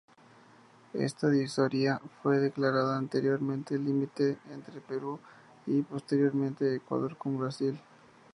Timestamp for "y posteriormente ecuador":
5.67-7.15